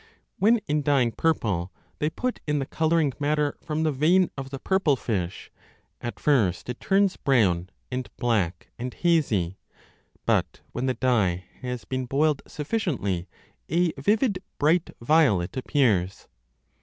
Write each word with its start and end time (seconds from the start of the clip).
When 0.39 0.61
in 0.67 0.81
dyeing 0.81 1.11
5 1.11 1.17
purple 1.17 1.71
they 1.99 2.09
put 2.09 2.39
in 2.47 2.57
the 2.57 2.65
colouring 2.65 3.13
matter 3.19 3.55
from 3.63 3.83
the 3.83 3.91
vein 3.91 4.31
of 4.35 4.49
the 4.49 4.57
purple 4.57 4.95
fish, 4.95 5.51
1 5.99 6.07
at 6.07 6.19
first 6.19 6.67
it 6.69 6.79
turns 6.79 7.17
brown 7.17 7.69
and 7.91 8.09
black 8.17 8.71
and 8.79 8.91
hazy; 8.95 9.59
but 10.25 10.61
when 10.71 10.87
the 10.87 10.95
dye 10.95 11.45
has 11.61 11.85
been 11.85 12.07
boiled 12.07 12.41
sufficiently, 12.47 13.29
a 13.69 13.91
vivid, 13.91 14.41
bright 14.57 14.89
violet 15.01 15.55
appears. 15.55 16.27